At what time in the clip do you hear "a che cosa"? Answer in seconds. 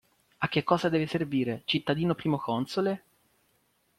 0.39-0.89